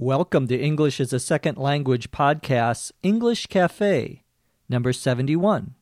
Welcome 0.00 0.46
to 0.46 0.56
English 0.56 1.00
as 1.00 1.12
a 1.12 1.18
Second 1.18 1.58
Language 1.58 2.12
podcast, 2.12 2.92
English 3.02 3.48
Cafe, 3.48 4.22
number 4.68 4.92
71. 4.92 5.74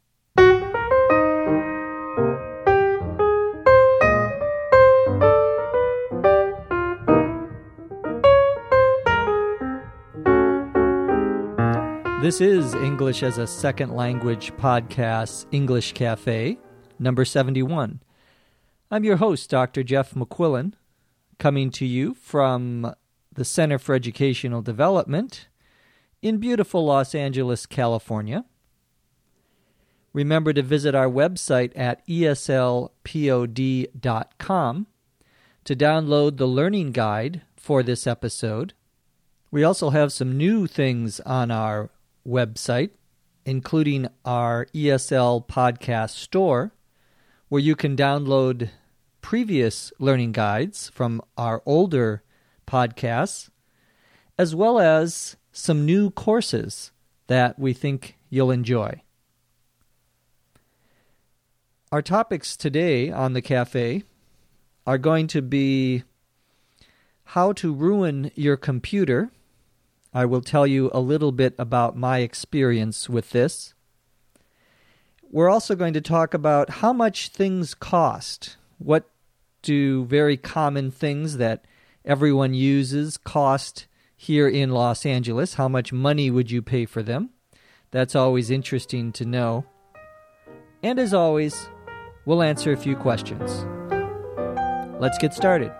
This 12.22 12.40
is 12.40 12.72
English 12.76 13.22
as 13.22 13.36
a 13.36 13.46
Second 13.46 13.90
Language 13.94 14.54
podcast, 14.54 15.44
English 15.52 15.92
Cafe, 15.92 16.56
number 16.98 17.26
71. 17.26 18.00
I'm 18.90 19.04
your 19.04 19.16
host, 19.16 19.50
Dr. 19.50 19.82
Jeff 19.82 20.14
McQuillan, 20.14 20.72
coming 21.38 21.70
to 21.72 21.84
you 21.84 22.14
from 22.14 22.94
the 23.36 23.44
Center 23.44 23.78
for 23.78 23.94
Educational 23.94 24.62
Development 24.62 25.46
in 26.22 26.38
beautiful 26.38 26.84
Los 26.86 27.14
Angeles, 27.14 27.66
California. 27.66 28.44
Remember 30.12 30.54
to 30.54 30.62
visit 30.62 30.94
our 30.94 31.08
website 31.08 31.72
at 31.76 32.06
eslpod.com 32.08 32.96
to 35.64 35.76
download 35.76 36.36
the 36.38 36.46
learning 36.46 36.92
guide 36.92 37.42
for 37.56 37.82
this 37.82 38.06
episode. 38.06 38.72
We 39.50 39.62
also 39.62 39.90
have 39.90 40.12
some 40.12 40.38
new 40.38 40.66
things 40.66 41.20
on 41.20 41.50
our 41.50 41.90
website, 42.26 42.90
including 43.44 44.08
our 44.24 44.66
ESL 44.74 45.46
podcast 45.46 46.12
store, 46.12 46.72
where 47.50 47.60
you 47.60 47.76
can 47.76 47.94
download 47.96 48.70
previous 49.20 49.92
learning 49.98 50.32
guides 50.32 50.88
from 50.88 51.20
our 51.36 51.62
older 51.66 52.22
podcasts, 52.66 53.48
as 54.38 54.54
well 54.54 54.78
as 54.78 55.36
some 55.52 55.86
new 55.86 56.10
courses 56.10 56.90
that 57.26 57.58
we 57.58 57.72
think 57.72 58.16
you'll 58.28 58.50
enjoy. 58.50 59.02
Our 61.92 62.02
topics 62.02 62.56
today 62.56 63.10
on 63.10 63.32
the 63.32 63.40
cafe 63.40 64.02
are 64.86 64.98
going 64.98 65.26
to 65.28 65.40
be 65.40 66.02
how 67.30 67.52
to 67.54 67.72
ruin 67.72 68.30
your 68.34 68.56
computer. 68.56 69.30
I 70.12 70.24
will 70.26 70.40
tell 70.40 70.66
you 70.66 70.90
a 70.92 71.00
little 71.00 71.32
bit 71.32 71.54
about 71.58 71.96
my 71.96 72.18
experience 72.18 73.08
with 73.08 73.30
this. 73.30 73.74
We're 75.30 75.50
also 75.50 75.74
going 75.74 75.94
to 75.94 76.00
talk 76.00 76.34
about 76.34 76.70
how 76.70 76.92
much 76.92 77.28
things 77.28 77.74
cost. 77.74 78.56
What 78.78 79.10
do 79.62 80.04
very 80.04 80.36
common 80.36 80.90
things 80.90 81.36
that 81.38 81.64
everyone 82.06 82.54
uses 82.54 83.16
cost 83.18 83.86
here 84.16 84.48
in 84.48 84.70
Los 84.70 85.04
Angeles? 85.04 85.54
How 85.54 85.68
much 85.68 85.92
money 85.92 86.30
would 86.30 86.50
you 86.50 86.62
pay 86.62 86.86
for 86.86 87.02
them? 87.02 87.30
That's 87.90 88.14
always 88.14 88.50
interesting 88.50 89.12
to 89.12 89.24
know. 89.24 89.64
And 90.82 90.98
as 90.98 91.12
always, 91.12 91.68
we'll 92.24 92.42
answer 92.42 92.72
a 92.72 92.76
few 92.76 92.96
questions. 92.96 93.66
Let's 95.00 95.18
get 95.18 95.34
started. 95.34 95.72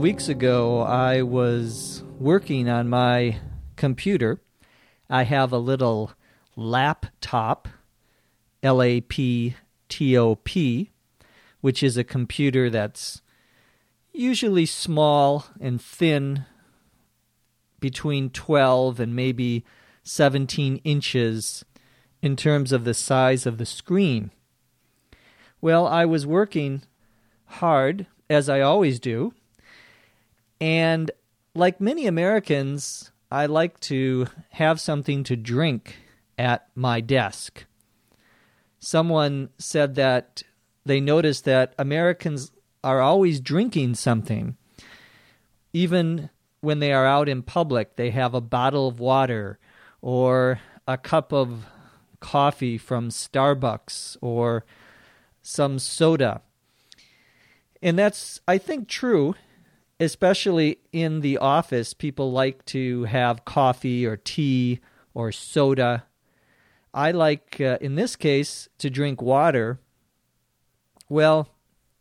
Weeks 0.00 0.30
ago, 0.30 0.80
I 0.80 1.20
was 1.20 2.02
working 2.18 2.70
on 2.70 2.88
my 2.88 3.36
computer. 3.76 4.40
I 5.10 5.24
have 5.24 5.52
a 5.52 5.58
little 5.58 6.12
laptop, 6.56 7.68
L 8.62 8.82
A 8.82 9.02
P 9.02 9.56
T 9.90 10.16
O 10.16 10.36
P, 10.36 10.90
which 11.60 11.82
is 11.82 11.98
a 11.98 12.04
computer 12.04 12.70
that's 12.70 13.20
usually 14.14 14.64
small 14.64 15.44
and 15.60 15.82
thin, 15.82 16.46
between 17.78 18.30
12 18.30 19.00
and 19.00 19.14
maybe 19.14 19.64
17 20.04 20.76
inches 20.82 21.62
in 22.22 22.36
terms 22.36 22.72
of 22.72 22.84
the 22.84 22.94
size 22.94 23.44
of 23.44 23.58
the 23.58 23.66
screen. 23.66 24.30
Well, 25.60 25.86
I 25.86 26.06
was 26.06 26.26
working 26.26 26.82
hard, 27.46 28.06
as 28.30 28.48
I 28.48 28.62
always 28.62 28.98
do, 28.98 29.34
and 30.60 31.10
like 31.54 31.80
many 31.80 32.06
Americans, 32.06 33.10
I 33.30 33.46
like 33.46 33.80
to 33.80 34.26
have 34.50 34.80
something 34.80 35.24
to 35.24 35.36
drink 35.36 35.96
at 36.38 36.68
my 36.74 37.00
desk. 37.00 37.64
Someone 38.78 39.50
said 39.58 39.94
that 39.96 40.42
they 40.84 41.00
noticed 41.00 41.44
that 41.44 41.74
Americans 41.78 42.52
are 42.82 43.00
always 43.00 43.40
drinking 43.40 43.94
something. 43.94 44.56
Even 45.72 46.30
when 46.60 46.78
they 46.78 46.92
are 46.92 47.06
out 47.06 47.28
in 47.28 47.42
public, 47.42 47.96
they 47.96 48.10
have 48.10 48.34
a 48.34 48.40
bottle 48.40 48.88
of 48.88 49.00
water 49.00 49.58
or 50.00 50.60
a 50.88 50.96
cup 50.98 51.32
of 51.32 51.66
coffee 52.20 52.78
from 52.78 53.08
Starbucks 53.08 54.16
or 54.20 54.64
some 55.42 55.78
soda. 55.78 56.42
And 57.82 57.98
that's, 57.98 58.40
I 58.46 58.58
think, 58.58 58.88
true 58.88 59.34
especially 60.00 60.78
in 60.92 61.20
the 61.20 61.36
office, 61.36 61.92
people 61.92 62.32
like 62.32 62.64
to 62.64 63.04
have 63.04 63.44
coffee 63.44 64.06
or 64.06 64.16
tea 64.16 64.80
or 65.12 65.30
soda. 65.30 66.04
I 66.94 67.10
like, 67.12 67.60
uh, 67.60 67.76
in 67.82 67.94
this 67.94 68.16
case, 68.16 68.68
to 68.78 68.88
drink 68.88 69.20
water. 69.20 69.78
Well, 71.08 71.50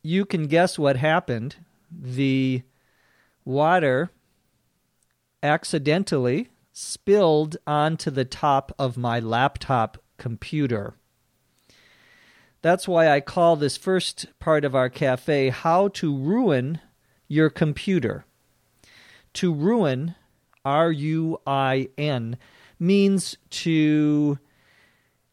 you 0.01 0.25
can 0.25 0.47
guess 0.47 0.79
what 0.79 0.95
happened. 0.95 1.57
The 1.91 2.63
water 3.43 4.11
accidentally 5.43 6.49
spilled 6.71 7.57
onto 7.67 8.09
the 8.09 8.25
top 8.25 8.71
of 8.79 8.97
my 8.97 9.19
laptop 9.19 9.97
computer. 10.17 10.95
That's 12.61 12.87
why 12.87 13.09
I 13.09 13.19
call 13.19 13.55
this 13.55 13.77
first 13.77 14.27
part 14.39 14.63
of 14.63 14.75
our 14.75 14.89
cafe 14.89 15.49
How 15.49 15.89
to 15.89 16.16
Ruin 16.16 16.79
your 17.29 17.50
computer. 17.50 18.25
To 19.35 19.53
ruin, 19.53 20.16
R 20.66 20.91
U 20.91 21.40
I 21.47 21.88
N, 21.97 22.38
means 22.78 23.38
to 23.51 24.40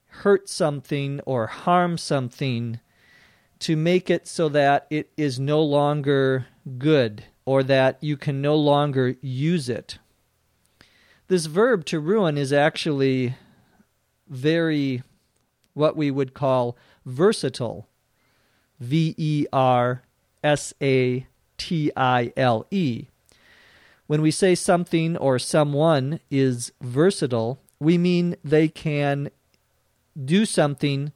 hurt 0.08 0.48
something 0.48 1.20
or 1.26 1.48
harm 1.48 1.98
something 1.98 2.78
to 3.58 3.76
make 3.76 4.10
it 4.10 4.28
so 4.28 4.48
that 4.50 4.86
it 4.90 5.10
is 5.16 5.40
no 5.40 5.62
longer 5.62 6.46
good 6.78 7.24
or 7.44 7.62
that 7.62 8.02
you 8.02 8.16
can 8.16 8.42
no 8.42 8.54
longer 8.54 9.16
use 9.20 9.68
it. 9.68 9.98
This 11.28 11.46
verb 11.46 11.84
to 11.86 11.98
ruin 11.98 12.36
is 12.36 12.52
actually 12.52 13.34
very 14.28 15.02
what 15.74 15.96
we 15.96 16.10
would 16.10 16.34
call 16.34 16.76
versatile. 17.04 17.88
V 18.78 19.14
E 19.16 19.46
R 19.52 20.02
S 20.44 20.74
A 20.82 21.26
T 21.58 21.90
I 21.96 22.32
L 22.36 22.66
E. 22.70 23.06
When 24.06 24.22
we 24.22 24.30
say 24.30 24.54
something 24.54 25.16
or 25.16 25.38
someone 25.38 26.20
is 26.30 26.72
versatile, 26.80 27.60
we 27.80 27.98
mean 27.98 28.36
they 28.44 28.68
can 28.68 29.30
do 30.22 30.46
something 30.46 31.12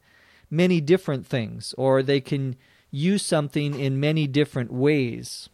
many 0.49 0.81
different 0.81 1.25
things, 1.25 1.73
or 1.77 2.03
they 2.03 2.19
can 2.19 2.57
use 2.91 3.25
something 3.25 3.79
in 3.79 3.99
many 3.99 4.27
different 4.27 4.71
ways. 4.71 5.49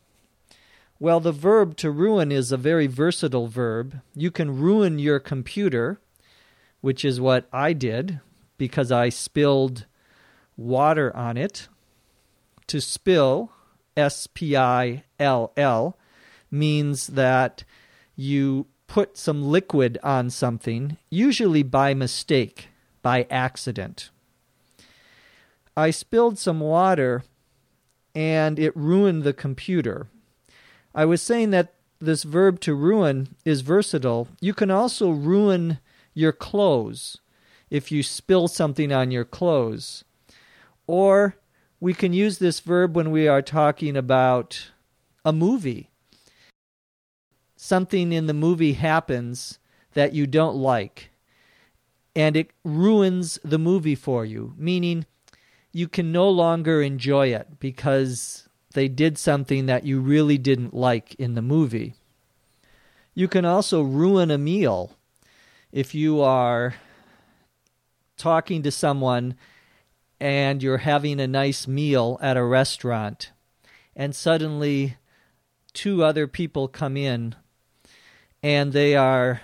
Well, 1.00 1.20
the 1.20 1.32
verb 1.32 1.78
to 1.78 1.92
ruin 1.92 2.32
is 2.32 2.52
a 2.52 2.58
very 2.58 2.88
versatile 2.88 3.48
verb. 3.48 4.02
You 4.16 4.32
can 4.32 4.60
ruin 4.60 4.98
your 4.98 5.20
computer, 5.20 6.00
which 6.82 7.06
is 7.06 7.22
what 7.22 7.48
I 7.54 7.74
did 7.74 8.20
because 8.58 8.92
I 8.92 9.10
spilled 9.10 9.86
water 10.58 11.16
on 11.16 11.38
it. 11.38 11.68
To 12.68 12.82
spill 12.82 13.52
S 13.98 14.28
P 14.28 14.56
I 14.56 15.04
L 15.20 15.52
L 15.58 15.98
means 16.50 17.08
that 17.08 17.64
you 18.16 18.68
put 18.88 19.18
some 19.18 19.44
liquid 19.44 19.98
on 20.02 20.30
something, 20.30 20.98
usually 21.10 21.64
by 21.64 21.94
mistake, 21.94 22.70
by 23.02 23.28
accident. 23.30 24.10
I 25.76 25.92
spilled 25.92 26.40
some 26.40 26.60
water 26.60 27.24
and 28.16 28.58
it 28.58 28.76
ruined 28.76 29.24
the 29.24 29.34
computer. 29.34 30.08
I 30.96 31.06
was 31.06 31.22
saying 31.22 31.52
that 31.52 31.74
this 32.00 32.24
verb 32.24 32.60
to 32.62 32.74
ruin 32.74 33.36
is 33.46 33.62
versatile. 33.62 34.28
You 34.40 34.54
can 34.54 34.72
also 34.72 35.10
ruin 35.12 35.80
your 36.14 36.32
clothes 36.32 37.18
if 37.70 37.92
you 37.92 38.02
spill 38.02 38.48
something 38.48 38.92
on 38.92 39.12
your 39.12 39.26
clothes. 39.26 40.04
Or 40.88 41.36
We 41.80 41.94
can 41.94 42.12
use 42.12 42.40
this 42.40 42.60
verb 42.60 42.96
when 42.96 43.12
we 43.12 43.28
are 43.28 43.42
talking 43.42 43.96
about 43.96 44.72
a 45.24 45.32
movie. 45.32 45.92
Something 47.56 48.12
in 48.12 48.28
the 48.28 48.34
movie 48.34 48.74
happens 48.74 49.60
that 49.94 50.14
you 50.14 50.26
don't 50.26 50.56
like, 50.56 51.10
and 52.16 52.36
it 52.36 52.52
ruins 52.64 53.40
the 53.44 53.60
movie 53.60 53.96
for 53.96 54.26
you, 54.26 54.54
meaning 54.58 55.06
you 55.72 55.88
can 55.88 56.12
no 56.12 56.30
longer 56.30 56.82
enjoy 56.82 57.28
it 57.28 57.60
because 57.60 58.48
they 58.74 58.88
did 58.88 59.18
something 59.18 59.66
that 59.68 59.86
you 59.86 60.00
really 60.00 60.38
didn't 60.38 60.74
like 60.74 61.16
in 61.16 61.36
the 61.36 61.42
movie. 61.42 61.96
You 63.14 63.28
can 63.28 63.46
also 63.46 63.82
ruin 63.82 64.32
a 64.32 64.38
meal 64.38 64.96
if 65.72 65.94
you 65.94 66.22
are 66.22 66.76
talking 68.18 68.64
to 68.64 68.72
someone 68.72 69.36
and 70.20 70.64
you're 70.64 70.78
having 70.80 71.20
a 71.20 71.28
nice 71.28 71.68
meal 71.68 72.18
at 72.22 72.38
a 72.38 72.44
restaurant, 72.44 73.32
and 73.96 74.16
suddenly 74.16 74.98
two 75.74 76.04
other 76.04 76.28
people 76.28 76.68
come 76.68 76.98
in 76.98 77.36
and 78.44 78.74
they 78.74 78.96
are 78.96 79.42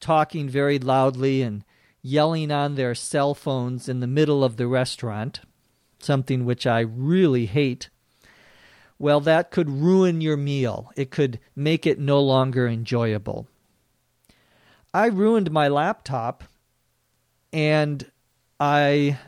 talking 0.00 0.48
very 0.48 0.78
loudly 0.78 1.42
and 1.42 1.64
yelling 2.02 2.50
on 2.50 2.74
their 2.74 2.94
cell 2.94 3.34
phones 3.34 3.88
in 3.88 4.00
the 4.00 4.06
middle 4.06 4.44
of 4.44 4.56
the 4.56 4.66
restaurant, 4.66 5.40
something 5.98 6.44
which 6.44 6.66
I 6.66 6.80
really 6.80 7.46
hate. 7.46 7.88
Well, 8.98 9.20
that 9.20 9.50
could 9.50 9.70
ruin 9.70 10.20
your 10.20 10.36
meal. 10.36 10.90
It 10.96 11.10
could 11.10 11.38
make 11.54 11.86
it 11.86 11.98
no 11.98 12.20
longer 12.20 12.66
enjoyable. 12.66 13.46
I 14.92 15.06
ruined 15.06 15.50
my 15.50 15.68
laptop 15.68 16.44
and 17.52 18.10
I 18.58 19.18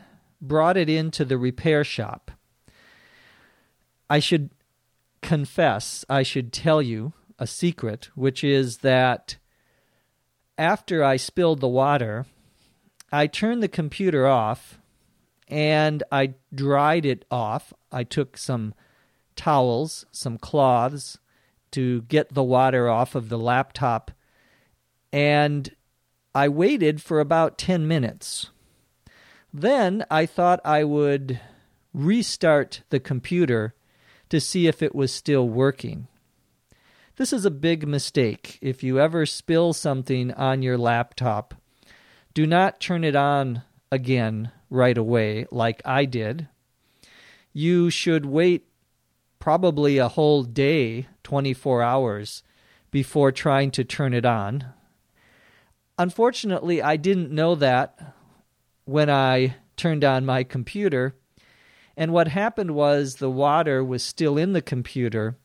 brought 0.41 0.77
it 0.77 0.89
into 0.89 1.23
the 1.23 1.37
repair 1.37 1.83
shop. 1.83 2.31
I 4.09 4.19
should 4.19 4.49
confess, 5.21 6.03
I 6.09 6.23
should 6.23 6.51
tell 6.51 6.81
you 6.81 7.13
a 7.39 7.47
secret, 7.47 8.09
which 8.15 8.43
is 8.43 8.77
that 8.79 9.37
after 10.57 11.03
I 11.03 11.15
spilled 11.17 11.59
the 11.59 11.67
water, 11.67 12.25
I 13.11 13.27
turned 13.27 13.61
the 13.61 13.67
computer 13.67 14.27
off 14.27 14.79
and 15.47 16.03
I 16.11 16.35
dried 16.53 17.05
it 17.05 17.25
off. 17.29 17.73
I 17.91 18.03
took 18.03 18.37
some 18.37 18.73
towels, 19.35 20.05
some 20.11 20.37
cloths 20.37 21.17
to 21.71 22.01
get 22.03 22.33
the 22.33 22.43
water 22.43 22.89
off 22.89 23.15
of 23.15 23.29
the 23.29 23.37
laptop, 23.37 24.11
and 25.11 25.73
I 26.35 26.47
waited 26.47 27.01
for 27.01 27.19
about 27.19 27.57
10 27.57 27.87
minutes. 27.87 28.49
Then 29.53 30.05
I 30.09 30.25
thought 30.25 30.61
I 30.63 30.83
would 30.83 31.39
restart 31.93 32.81
the 32.89 32.99
computer 32.99 33.73
to 34.29 34.39
see 34.39 34.67
if 34.67 34.81
it 34.81 34.95
was 34.95 35.13
still 35.13 35.47
working. 35.47 36.07
This 37.17 37.33
is 37.33 37.43
a 37.43 37.51
big 37.51 37.87
mistake. 37.87 38.57
If 38.61 38.81
you 38.81 38.99
ever 38.99 39.25
spill 39.25 39.73
something 39.73 40.31
on 40.33 40.61
your 40.61 40.77
laptop, 40.77 41.53
do 42.33 42.47
not 42.47 42.79
turn 42.79 43.03
it 43.03 43.15
on 43.15 43.63
again 43.91 44.51
right 44.69 44.97
away 44.97 45.45
like 45.51 45.81
I 45.83 46.05
did. 46.05 46.47
You 47.51 47.89
should 47.89 48.25
wait 48.25 48.67
probably 49.39 49.97
a 49.97 50.07
whole 50.07 50.43
day, 50.43 51.07
24 51.23 51.81
hours, 51.81 52.43
before 52.89 53.31
trying 53.31 53.71
to 53.71 53.83
turn 53.83 54.13
it 54.13 54.25
on. 54.25 54.65
Unfortunately, 55.97 56.81
I 56.81 56.95
didn't 56.95 57.31
know 57.31 57.55
that 57.55 58.15
when 58.91 59.09
I 59.09 59.55
turned 59.77 60.03
on 60.03 60.25
my 60.25 60.43
computer. 60.43 61.15
And 61.95 62.11
what 62.11 62.27
happened 62.27 62.71
was 62.71 63.15
the 63.15 63.29
water 63.29 63.83
was 63.83 64.03
still 64.03 64.37
in 64.37 64.53
the 64.53 64.61
computer, 64.61 65.37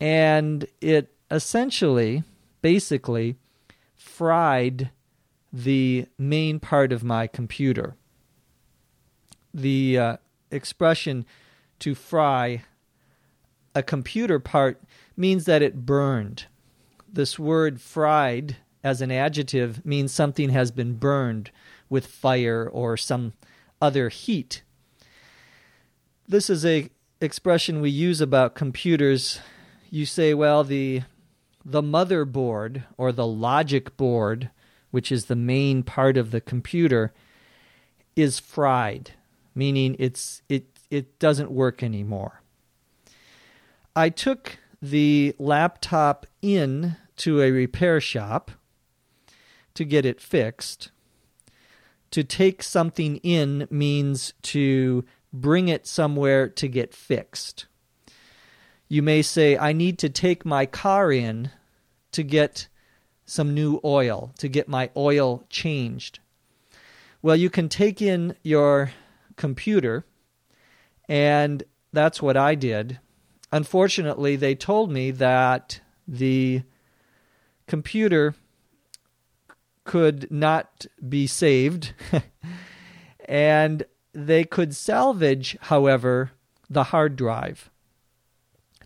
and 0.00 0.64
it 0.80 1.14
essentially, 1.30 2.24
basically, 2.60 3.36
fried 3.96 4.90
the 5.52 6.06
main 6.18 6.60
part 6.60 6.92
of 6.92 7.04
my 7.04 7.26
computer. 7.26 7.96
The 9.52 9.98
uh, 9.98 10.16
expression 10.50 11.26
to 11.80 11.94
fry 11.94 12.62
a 13.74 13.82
computer 13.82 14.38
part 14.38 14.82
means 15.16 15.44
that 15.46 15.62
it 15.62 15.86
burned. 15.86 16.46
This 17.10 17.38
word 17.38 17.80
fried 17.80 18.56
as 18.84 19.00
an 19.00 19.10
adjective 19.10 19.84
means 19.84 20.12
something 20.12 20.50
has 20.50 20.70
been 20.70 20.94
burned 20.94 21.50
with 21.92 22.06
fire 22.06 22.66
or 22.72 22.96
some 22.96 23.34
other 23.82 24.08
heat. 24.08 24.62
This 26.26 26.48
is 26.48 26.64
a 26.64 26.88
expression 27.20 27.82
we 27.82 27.90
use 27.90 28.22
about 28.22 28.54
computers. 28.54 29.40
You 29.90 30.06
say, 30.06 30.32
well, 30.32 30.64
the 30.64 31.02
the 31.66 31.82
motherboard 31.82 32.84
or 32.96 33.12
the 33.12 33.26
logic 33.26 33.94
board, 33.98 34.48
which 34.90 35.12
is 35.12 35.26
the 35.26 35.36
main 35.36 35.82
part 35.82 36.16
of 36.16 36.30
the 36.30 36.40
computer, 36.40 37.12
is 38.16 38.40
fried, 38.40 39.12
meaning 39.54 39.94
it's 39.98 40.40
it 40.48 40.64
it 40.90 41.18
doesn't 41.18 41.50
work 41.50 41.82
anymore. 41.82 42.40
I 43.94 44.08
took 44.08 44.56
the 44.80 45.36
laptop 45.38 46.26
in 46.40 46.96
to 47.18 47.42
a 47.42 47.50
repair 47.50 48.00
shop 48.00 48.50
to 49.74 49.84
get 49.84 50.06
it 50.06 50.22
fixed. 50.22 50.90
To 52.12 52.22
take 52.22 52.62
something 52.62 53.16
in 53.18 53.66
means 53.70 54.34
to 54.42 55.04
bring 55.32 55.68
it 55.68 55.86
somewhere 55.86 56.46
to 56.48 56.68
get 56.68 56.94
fixed. 56.94 57.66
You 58.88 59.02
may 59.02 59.22
say, 59.22 59.56
I 59.56 59.72
need 59.72 59.98
to 60.00 60.10
take 60.10 60.44
my 60.44 60.66
car 60.66 61.10
in 61.10 61.50
to 62.12 62.22
get 62.22 62.68
some 63.24 63.54
new 63.54 63.80
oil, 63.82 64.34
to 64.38 64.48
get 64.48 64.68
my 64.68 64.90
oil 64.94 65.44
changed. 65.48 66.18
Well, 67.22 67.36
you 67.36 67.48
can 67.48 67.70
take 67.70 68.02
in 68.02 68.36
your 68.42 68.90
computer, 69.36 70.04
and 71.08 71.62
that's 71.94 72.20
what 72.20 72.36
I 72.36 72.54
did. 72.54 73.00
Unfortunately, 73.50 74.36
they 74.36 74.54
told 74.54 74.90
me 74.90 75.12
that 75.12 75.80
the 76.06 76.62
computer 77.66 78.34
could 79.84 80.30
not 80.30 80.86
be 81.06 81.26
saved. 81.26 81.92
and 83.24 83.84
they 84.12 84.44
could 84.44 84.74
salvage, 84.74 85.56
however, 85.62 86.32
the 86.68 86.84
hard 86.84 87.16
drive. 87.16 87.70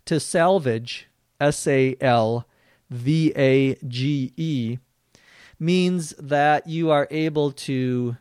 To 0.05 0.19
salvage, 0.19 1.07
S 1.39 1.67
A 1.67 1.95
L 1.99 2.47
V 2.89 3.33
A 3.35 3.75
G 3.87 4.33
E, 4.37 4.77
means 5.59 6.11
that 6.17 6.67
you 6.67 6.89
are 6.89 7.07
able 7.11 7.51
to 7.51 8.17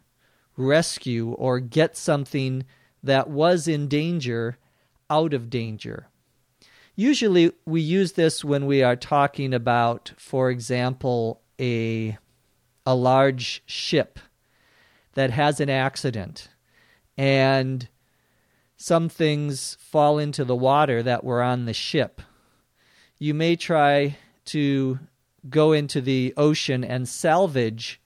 rescue 0.56 1.32
or 1.32 1.60
get 1.60 1.96
something 1.96 2.64
that 3.02 3.28
was 3.28 3.68
in 3.68 3.88
danger 3.88 4.58
out 5.08 5.32
of 5.32 5.50
danger. 5.50 6.08
Usually, 6.96 7.52
we 7.66 7.82
use 7.82 8.12
this 8.12 8.42
when 8.42 8.66
we 8.66 8.82
are 8.82 8.96
talking 8.96 9.52
about, 9.52 10.12
for 10.16 10.50
example, 10.50 11.42
a 11.60 12.16
a 12.86 12.94
large 12.94 13.62
ship 13.66 14.18
that 15.14 15.30
has 15.30 15.60
an 15.60 15.68
accident 15.68 16.48
and 17.18 17.88
some 18.76 19.08
things 19.08 19.76
fall 19.80 20.18
into 20.18 20.44
the 20.44 20.54
water 20.54 21.02
that 21.02 21.24
were 21.24 21.42
on 21.42 21.64
the 21.64 21.72
ship. 21.72 22.20
You 23.18 23.34
may 23.34 23.56
try 23.56 24.18
to 24.46 24.98
go 25.48 25.72
into 25.72 26.00
the 26.00 26.34
ocean 26.36 26.84
and 26.84 27.08
salvage 27.08 28.00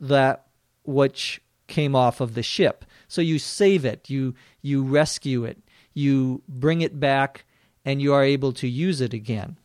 that 0.00 0.46
which 0.84 1.40
came 1.66 1.94
off 1.94 2.20
of 2.20 2.34
the 2.34 2.42
ship. 2.42 2.84
So 3.08 3.22
you 3.22 3.38
save 3.38 3.84
it, 3.84 4.10
you 4.10 4.34
you 4.60 4.82
rescue 4.82 5.44
it, 5.44 5.58
you 5.94 6.42
bring 6.48 6.82
it 6.82 7.00
back 7.00 7.44
and 7.84 8.02
you 8.02 8.12
are 8.12 8.24
able 8.24 8.52
to 8.52 8.68
use 8.68 9.00
it 9.00 9.14
again. 9.14 9.56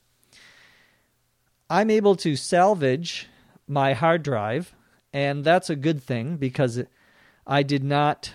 I'm 1.69 1.89
able 1.89 2.15
to 2.17 2.35
salvage 2.35 3.27
my 3.67 3.93
hard 3.93 4.23
drive, 4.23 4.73
and 5.13 5.43
that's 5.43 5.69
a 5.69 5.75
good 5.75 6.01
thing 6.01 6.37
because 6.37 6.83
I 7.47 7.63
did 7.63 7.83
not 7.83 8.33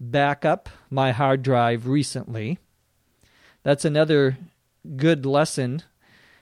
back 0.00 0.44
up 0.44 0.68
my 0.90 1.12
hard 1.12 1.42
drive 1.42 1.86
recently. 1.86 2.58
That's 3.62 3.84
another 3.84 4.38
good 4.96 5.24
lesson 5.24 5.82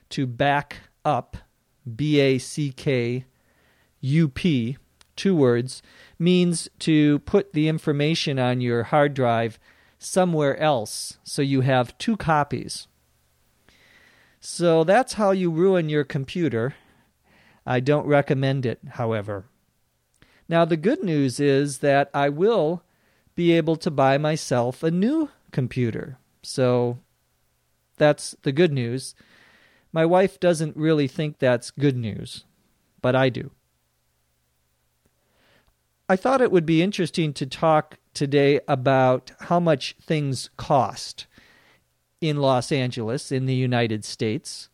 to 0.09 0.25
back 0.25 0.77
up, 1.05 1.37
B 1.95 2.19
A 2.19 2.37
C 2.37 2.71
K 2.71 3.25
U 3.99 4.29
P, 4.29 4.77
two 5.15 5.35
words, 5.35 5.81
means 6.17 6.69
to 6.79 7.19
put 7.19 7.53
the 7.53 7.67
information 7.67 8.39
on 8.39 8.61
your 8.61 8.83
hard 8.83 9.13
drive 9.13 9.59
somewhere 9.99 10.57
else 10.57 11.19
so 11.23 11.43
you 11.43 11.61
have 11.61 11.97
two 11.99 12.17
copies. 12.17 12.87
So 14.39 14.83
that's 14.83 15.13
how 15.13 15.29
you 15.29 15.51
ruin 15.51 15.87
your 15.89 16.03
computer 16.03 16.73
I 17.65 17.79
don't 17.79 18.05
recommend 18.05 18.65
it, 18.65 18.79
however. 18.91 19.45
Now, 20.49 20.65
the 20.65 20.77
good 20.77 21.03
news 21.03 21.39
is 21.39 21.79
that 21.79 22.09
I 22.13 22.29
will 22.29 22.83
be 23.35 23.51
able 23.53 23.75
to 23.77 23.91
buy 23.91 24.17
myself 24.17 24.83
a 24.83 24.91
new 24.91 25.29
computer. 25.51 26.17
So 26.43 26.99
that's 27.97 28.35
the 28.41 28.51
good 28.51 28.73
news. 28.73 29.15
My 29.93 30.05
wife 30.05 30.39
doesn't 30.39 30.75
really 30.75 31.07
think 31.07 31.39
that's 31.39 31.71
good 31.71 31.95
news, 31.95 32.45
but 33.01 33.15
I 33.15 33.29
do. 33.29 33.51
I 36.09 36.15
thought 36.15 36.41
it 36.41 36.51
would 36.51 36.65
be 36.65 36.81
interesting 36.81 37.31
to 37.33 37.45
talk 37.45 37.97
today 38.13 38.59
about 38.67 39.31
how 39.41 39.59
much 39.59 39.95
things 40.01 40.49
cost 40.57 41.27
in 42.19 42.37
Los 42.37 42.71
Angeles, 42.71 43.31
in 43.31 43.45
the 43.45 43.55
United 43.55 44.03
States. 44.03 44.69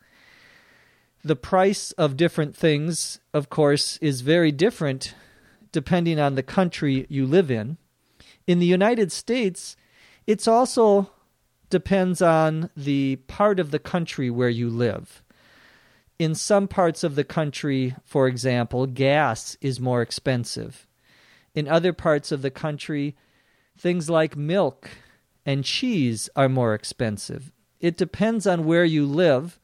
The 1.28 1.36
price 1.36 1.92
of 1.92 2.16
different 2.16 2.56
things, 2.56 3.20
of 3.34 3.50
course, 3.50 3.98
is 3.98 4.22
very 4.22 4.50
different 4.50 5.14
depending 5.74 6.22
on 6.22 6.36
the 6.36 6.42
country 6.42 7.06
you 7.10 7.26
live 7.26 7.52
in. 7.52 7.76
In 8.48 8.60
the 8.60 8.66
United 8.66 9.12
States, 9.12 9.76
it's 10.26 10.48
also 10.48 11.12
depends 11.70 12.22
on 12.22 12.70
the 12.78 13.18
part 13.28 13.60
of 13.60 13.72
the 13.72 13.78
country 13.78 14.30
where 14.30 14.48
you 14.48 14.70
live. 14.70 15.22
In 16.18 16.34
some 16.34 16.66
parts 16.66 17.04
of 17.04 17.16
the 17.16 17.26
country, 17.26 17.94
for 18.06 18.30
example, 18.30 18.86
gas 18.86 19.58
is 19.60 19.82
more 19.82 20.02
expensive. 20.02 20.88
In 21.54 21.68
other 21.68 21.92
parts 21.92 22.32
of 22.32 22.42
the 22.42 22.52
country, 22.52 23.18
things 23.78 24.10
like 24.10 24.38
milk 24.38 24.92
and 25.46 25.66
cheese 25.66 26.30
are 26.38 26.48
more 26.48 26.74
expensive. 26.74 27.52
It 27.82 27.98
depends 27.98 28.48
on 28.48 28.64
where 28.64 28.86
you 28.86 29.06
live 29.06 29.60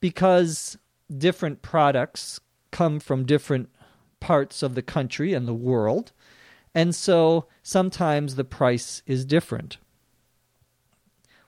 because 0.00 0.76
different 1.16 1.62
products 1.62 2.40
come 2.70 3.00
from 3.00 3.24
different 3.24 3.70
parts 4.20 4.62
of 4.62 4.74
the 4.74 4.82
country 4.82 5.32
and 5.34 5.46
the 5.46 5.54
world. 5.54 6.12
And 6.74 6.94
so 6.94 7.46
sometimes 7.62 8.34
the 8.34 8.44
price 8.44 9.02
is 9.06 9.24
different. 9.24 9.78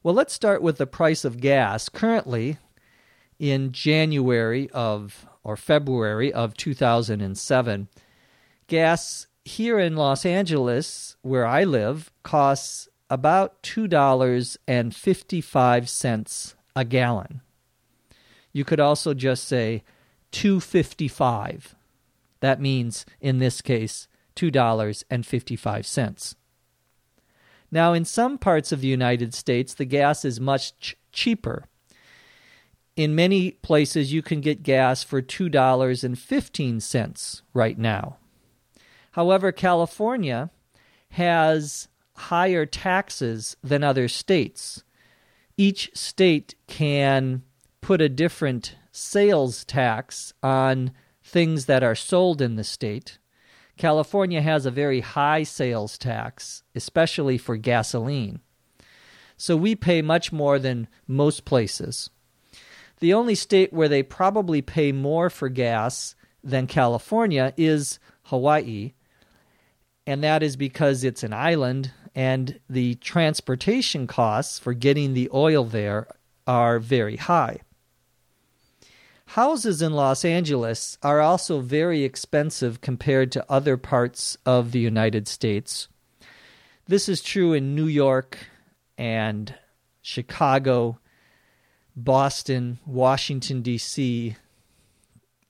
Well, 0.02 0.14
let's 0.14 0.32
start 0.32 0.62
with 0.62 0.78
the 0.78 0.86
price 0.86 1.24
of 1.24 1.40
gas. 1.40 1.88
Currently, 1.88 2.58
in 3.38 3.72
January 3.72 4.70
of 4.70 5.26
or 5.42 5.56
February 5.56 6.32
of 6.32 6.56
2007, 6.56 7.88
gas 8.68 9.26
here 9.44 9.78
in 9.78 9.96
Los 9.96 10.24
Angeles, 10.26 11.16
where 11.22 11.46
I 11.46 11.64
live, 11.64 12.12
costs 12.22 12.88
about 13.08 13.62
$2.55 13.62 16.54
a 16.74 16.84
gallon. 16.84 17.40
You 18.56 18.64
could 18.64 18.80
also 18.80 19.12
just 19.12 19.44
say 19.44 19.84
255. 20.30 21.74
That 22.40 22.58
means 22.58 23.04
in 23.20 23.38
this 23.38 23.60
case 23.60 24.08
$2.55. 24.34 26.34
Now, 27.70 27.92
in 27.92 28.06
some 28.06 28.38
parts 28.38 28.72
of 28.72 28.80
the 28.80 28.88
United 28.88 29.34
States, 29.34 29.74
the 29.74 29.84
gas 29.84 30.24
is 30.24 30.40
much 30.40 30.74
ch- 30.80 30.96
cheaper. 31.12 31.66
In 32.96 33.14
many 33.14 33.50
places, 33.50 34.14
you 34.14 34.22
can 34.22 34.40
get 34.40 34.62
gas 34.62 35.04
for 35.04 35.20
$2.15 35.20 37.42
right 37.52 37.78
now. 37.78 38.16
However, 39.10 39.52
California 39.52 40.48
has 41.10 41.88
higher 42.14 42.64
taxes 42.64 43.58
than 43.62 43.84
other 43.84 44.08
states. 44.08 44.82
Each 45.58 45.90
state 45.92 46.54
can 46.66 47.42
put 47.86 48.00
a 48.00 48.08
different 48.08 48.74
sales 48.90 49.64
tax 49.64 50.34
on 50.42 50.90
things 51.22 51.66
that 51.66 51.84
are 51.84 51.94
sold 51.94 52.42
in 52.42 52.56
the 52.56 52.64
state. 52.64 53.16
California 53.76 54.42
has 54.42 54.66
a 54.66 54.72
very 54.72 54.98
high 54.98 55.44
sales 55.44 55.96
tax, 55.96 56.64
especially 56.74 57.38
for 57.38 57.56
gasoline. 57.56 58.40
So 59.36 59.56
we 59.56 59.76
pay 59.76 60.02
much 60.02 60.32
more 60.32 60.58
than 60.58 60.88
most 61.06 61.44
places. 61.44 62.10
The 62.98 63.14
only 63.14 63.36
state 63.36 63.72
where 63.72 63.88
they 63.88 64.02
probably 64.02 64.62
pay 64.62 64.90
more 64.90 65.30
for 65.30 65.48
gas 65.48 66.16
than 66.42 66.66
California 66.66 67.54
is 67.56 68.00
Hawaii, 68.24 68.94
and 70.08 70.24
that 70.24 70.42
is 70.42 70.56
because 70.56 71.04
it's 71.04 71.22
an 71.22 71.32
island 71.32 71.92
and 72.16 72.58
the 72.68 72.96
transportation 72.96 74.08
costs 74.08 74.58
for 74.58 74.74
getting 74.74 75.14
the 75.14 75.30
oil 75.32 75.62
there 75.62 76.08
are 76.48 76.80
very 76.80 77.14
high. 77.14 77.60
Houses 79.30 79.82
in 79.82 79.92
Los 79.92 80.24
Angeles 80.24 80.98
are 81.02 81.20
also 81.20 81.60
very 81.60 82.04
expensive 82.04 82.80
compared 82.80 83.32
to 83.32 83.44
other 83.50 83.76
parts 83.76 84.38
of 84.46 84.72
the 84.72 84.78
United 84.78 85.28
States. 85.28 85.88
This 86.86 87.08
is 87.08 87.20
true 87.20 87.52
in 87.52 87.74
New 87.74 87.86
York 87.86 88.38
and 88.96 89.54
Chicago, 90.00 91.00
Boston, 91.96 92.78
Washington, 92.86 93.62
D.C., 93.62 94.36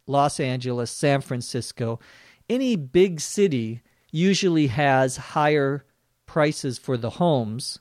Los 0.06 0.40
Angeles, 0.40 0.90
San 0.90 1.20
Francisco. 1.20 2.00
Any 2.48 2.76
big 2.76 3.20
city 3.20 3.82
usually 4.10 4.68
has 4.68 5.16
higher 5.16 5.84
prices 6.24 6.78
for 6.78 6.96
the 6.96 7.10
homes 7.10 7.78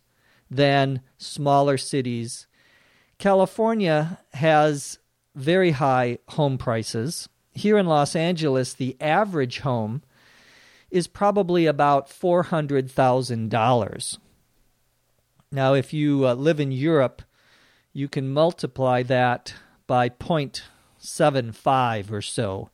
than 0.52 1.02
smaller 1.18 1.78
cities. 1.78 2.48
California 3.18 4.20
has 4.34 5.00
very 5.36 5.72
high 5.72 6.20
home 6.30 6.58
prices. 6.58 7.28
Here 7.52 7.78
in 7.78 7.86
Los 7.86 8.16
Angeles, 8.16 8.74
the 8.74 8.96
average 9.00 9.60
home 9.60 10.02
is 10.90 11.08
probably 11.08 11.66
about 11.66 12.10
$400,000. 12.10 14.18
Now, 15.52 15.74
if 15.74 15.94
you 15.94 16.28
uh, 16.28 16.34
live 16.34 16.60
in 16.60 16.72
Europe, 16.72 17.22
you 17.94 18.08
can 18.08 18.34
multiply 18.34 19.04
that 19.04 19.54
by 19.88 20.10
0.75 20.10 22.12
or 22.12 22.22
so. 22.22 22.70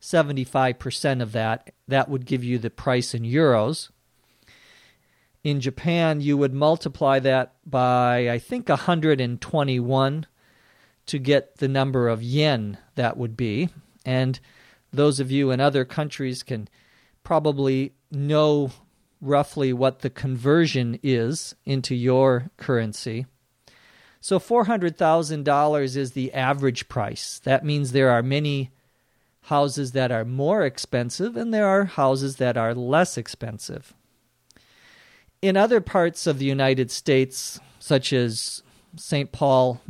75% 0.00 1.22
of 1.22 1.32
that, 1.32 1.72
that 1.86 2.08
would 2.08 2.24
give 2.24 2.44
you 2.44 2.58
the 2.58 2.70
price 2.70 3.14
in 3.14 3.22
euros. 3.22 3.90
In 5.42 5.60
Japan, 5.60 6.20
you 6.20 6.36
would 6.36 6.52
multiply 6.52 7.18
that 7.20 7.54
by, 7.64 8.30
I 8.30 8.38
think, 8.38 8.68
121 8.68 10.26
to 11.08 11.18
get 11.18 11.56
the 11.56 11.68
number 11.68 12.08
of 12.08 12.22
yen 12.22 12.78
that 12.94 13.16
would 13.16 13.36
be. 13.36 13.68
And 14.04 14.38
those 14.92 15.20
of 15.20 15.30
you 15.30 15.50
in 15.50 15.60
other 15.60 15.84
countries 15.84 16.42
can 16.42 16.68
probably 17.24 17.92
know 18.10 18.70
roughly 19.20 19.72
what 19.72 20.00
the 20.00 20.10
conversion 20.10 20.98
is 21.02 21.54
into 21.66 21.94
your 21.94 22.50
currency. 22.56 23.26
So 24.20 24.38
$400,000 24.38 25.96
is 25.96 26.12
the 26.12 26.32
average 26.32 26.88
price. 26.88 27.40
That 27.44 27.64
means 27.64 27.92
there 27.92 28.10
are 28.10 28.22
many 28.22 28.70
houses 29.42 29.92
that 29.92 30.12
are 30.12 30.24
more 30.24 30.62
expensive 30.62 31.36
and 31.36 31.52
there 31.52 31.66
are 31.66 31.84
houses 31.84 32.36
that 32.36 32.56
are 32.56 32.74
less 32.74 33.16
expensive. 33.16 33.94
In 35.40 35.56
other 35.56 35.80
parts 35.80 36.26
of 36.26 36.38
the 36.38 36.44
United 36.44 36.90
States, 36.90 37.60
such 37.78 38.12
as 38.12 38.62
St. 38.96 39.30
Paul, 39.32 39.80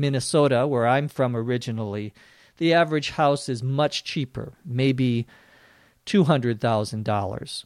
Minnesota, 0.00 0.66
where 0.66 0.86
I'm 0.86 1.08
from 1.08 1.36
originally, 1.36 2.12
the 2.58 2.72
average 2.72 3.10
house 3.10 3.48
is 3.48 3.62
much 3.62 4.04
cheaper, 4.04 4.54
maybe 4.64 5.26
$200,000. 6.06 7.64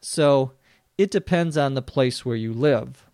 So 0.00 0.52
it 0.96 1.10
depends 1.10 1.56
on 1.56 1.74
the 1.74 1.82
place 1.82 2.24
where 2.24 2.36
you 2.36 2.52
live. 2.52 3.06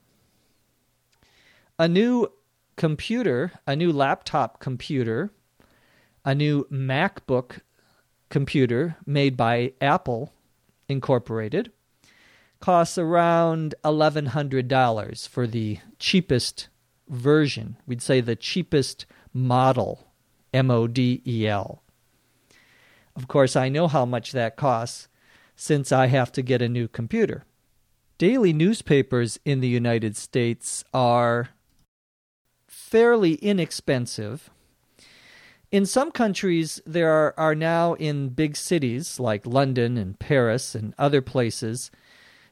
A 1.79 1.89
new 1.89 2.29
computer, 2.77 3.53
a 3.67 3.77
new 3.77 3.93
laptop 3.93 4.61
computer, 4.61 5.31
a 6.25 6.35
new 6.35 6.65
MacBook 6.65 7.61
computer 8.29 8.97
made 9.07 9.37
by 9.37 9.73
Apple 9.81 10.33
Incorporated 10.89 11.73
costs 12.61 12.97
around 12.97 13.75
$1,100 13.85 15.29
for 15.29 15.47
the 15.47 15.79
cheapest 15.99 16.69
version. 17.09 17.77
We'd 17.87 18.03
say 18.03 18.21
the 18.21 18.37
cheapest 18.37 19.07
model, 19.33 20.07
M 20.53 20.71
O 20.71 20.87
D 20.87 21.23
E 21.27 21.47
L. 21.47 21.83
Of 23.15 23.29
course, 23.29 23.57
I 23.57 23.69
know 23.69 23.89
how 23.89 24.05
much 24.05 24.33
that 24.33 24.57
costs 24.57 25.09
since 25.55 25.91
I 25.91 26.07
have 26.07 26.31
to 26.33 26.43
get 26.43 26.61
a 26.61 26.69
new 26.69 26.87
computer. 26.87 27.45
Daily 28.19 28.53
newspapers 28.53 29.39
in 29.45 29.61
the 29.61 29.69
United 29.69 30.17
States 30.17 30.85
are 30.93 31.51
fairly 32.69 33.35
inexpensive. 33.35 34.51
In 35.73 35.85
some 35.85 36.11
countries, 36.11 36.81
there 36.87 37.11
are, 37.11 37.35
are 37.37 37.55
now 37.55 37.95
in 37.95 38.29
big 38.29 38.57
cities 38.57 39.19
like 39.19 39.47
London 39.47 39.97
and 39.97 40.19
Paris 40.19 40.75
and 40.75 40.95
other 40.97 41.21
places, 41.21 41.91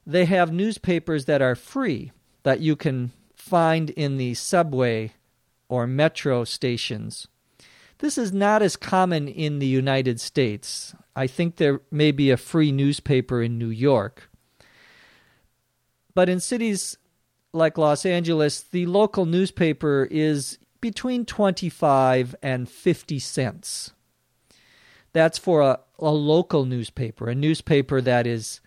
they 0.07 0.25
have 0.25 0.53
newspapers 0.53 1.27
that 1.27 1.41
are 1.41 1.55
free 1.55 2.13
that 2.43 2.61
you 2.61 2.77
can 2.77 3.13
find 3.45 3.91
in 3.91 4.17
the 4.17 4.33
subway 4.33 5.13
or 5.69 5.87
metro 5.87 6.45
stations. 6.45 7.29
This 7.99 8.17
is 8.17 8.33
not 8.33 8.63
as 8.63 8.75
common 8.75 9.29
in 9.29 9.59
the 9.59 9.67
United 9.67 10.19
States. 10.19 10.95
I 11.15 11.27
think 11.27 11.57
there 11.57 11.83
may 11.91 12.11
be 12.11 12.31
a 12.31 12.39
free 12.39 12.73
newspaper 12.73 13.43
in 13.43 13.59
New 13.59 13.69
York. 13.69 14.31
But 16.15 16.31
in 16.31 16.41
cities 16.41 16.97
like 17.53 17.77
Los 17.77 18.07
Angeles, 18.07 18.63
the 18.63 18.87
local 18.87 19.27
newspaper 19.27 20.09
is 20.11 20.59
between 20.81 21.27
25 21.27 22.35
and 22.43 22.67
50 22.67 23.19
cents. 23.19 23.93
That's 25.13 25.39
for 25.39 25.61
a, 25.61 25.81
a 25.99 26.11
local 26.11 26.65
newspaper, 26.65 27.29
a 27.29 27.35
newspaper 27.35 28.01
that 28.01 28.27
is 28.27 28.63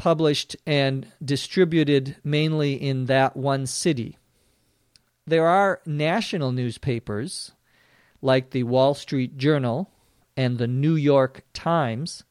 published 0.00 0.56
and 0.66 1.06
distributed 1.22 2.16
mainly 2.24 2.72
in 2.72 3.04
that 3.04 3.36
one 3.36 3.66
city. 3.66 4.16
There 5.26 5.46
are 5.46 5.82
national 5.84 6.52
newspapers 6.52 7.52
like 8.22 8.48
the 8.48 8.62
Wall 8.62 8.94
Street 8.94 9.36
Journal 9.36 9.90
and 10.38 10.56
the 10.56 10.66
New 10.66 10.94
York 10.94 11.42
Times 11.52 12.24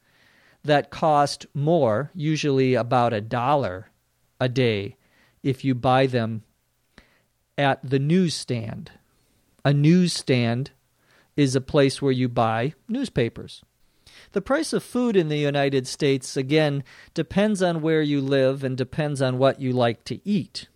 that 0.64 0.90
cost 0.90 1.46
more, 1.54 2.10
usually 2.12 2.74
about 2.74 3.12
a 3.12 3.20
dollar 3.20 3.90
a 4.40 4.48
day, 4.48 4.96
if 5.44 5.64
you 5.64 5.72
buy 5.76 6.06
them 6.06 6.42
at 7.56 7.78
the 7.88 8.00
newsstand. 8.00 8.90
A 9.64 9.72
newsstand 9.72 10.72
is 11.36 11.54
a 11.54 11.60
place 11.60 12.02
where 12.02 12.10
you 12.10 12.28
buy 12.28 12.74
newspapers. 12.88 13.62
The 14.32 14.40
price 14.40 14.72
of 14.72 14.84
food 14.84 15.16
in 15.16 15.28
the 15.28 15.38
United 15.38 15.86
States, 15.86 16.36
again, 16.36 16.84
depends 17.14 17.62
on 17.62 17.82
where 17.82 18.02
you 18.02 18.20
live 18.20 18.62
and 18.62 18.76
depends 18.76 19.20
on 19.20 19.38
what 19.38 19.60
you 19.60 19.72
like 19.72 20.04
to 20.04 20.20
eat. 20.28 20.68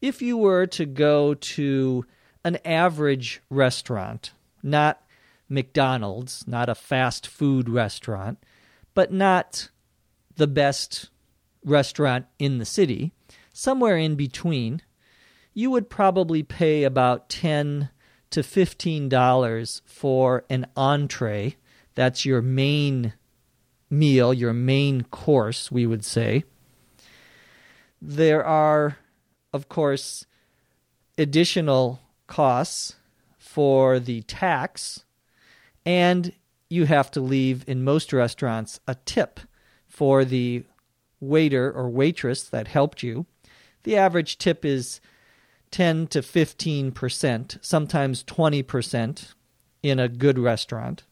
If 0.00 0.20
you 0.20 0.36
were 0.36 0.66
to 0.66 0.84
go 0.84 1.34
to 1.34 2.04
an 2.44 2.58
average 2.64 3.40
restaurant, 3.48 4.32
not 4.62 5.00
McDonald's, 5.48 6.44
not 6.48 6.68
a 6.68 6.74
fast 6.74 7.26
food 7.26 7.68
restaurant, 7.68 8.38
but 8.94 9.12
not 9.12 9.70
the 10.34 10.48
best 10.48 11.10
restaurant 11.64 12.26
in 12.38 12.58
the 12.58 12.64
city, 12.64 13.12
somewhere 13.52 13.96
in 13.96 14.16
between, 14.16 14.82
you 15.54 15.70
would 15.70 15.88
probably 15.88 16.42
pay 16.42 16.82
about 16.82 17.28
10 17.28 17.90
to 18.30 18.40
$15 18.40 19.82
for 19.84 20.44
an 20.50 20.66
entree. 20.76 21.56
That's 21.94 22.24
your 22.24 22.42
main 22.42 23.14
meal, 23.90 24.32
your 24.32 24.52
main 24.52 25.02
course, 25.02 25.70
we 25.70 25.86
would 25.86 26.04
say. 26.04 26.44
There 28.00 28.44
are, 28.44 28.98
of 29.52 29.68
course, 29.68 30.26
additional 31.18 32.00
costs 32.26 32.96
for 33.38 34.00
the 34.00 34.22
tax, 34.22 35.04
and 35.84 36.32
you 36.70 36.86
have 36.86 37.10
to 37.10 37.20
leave 37.20 37.68
in 37.68 37.84
most 37.84 38.12
restaurants 38.12 38.80
a 38.88 38.96
tip 39.04 39.40
for 39.86 40.24
the 40.24 40.64
waiter 41.20 41.70
or 41.70 41.90
waitress 41.90 42.44
that 42.44 42.68
helped 42.68 43.02
you. 43.02 43.26
The 43.82 43.96
average 43.96 44.38
tip 44.38 44.64
is 44.64 45.00
10 45.70 46.06
to 46.08 46.20
15%, 46.20 47.58
sometimes 47.60 48.24
20% 48.24 49.34
in 49.82 49.98
a 49.98 50.08
good 50.08 50.38
restaurant. 50.38 51.04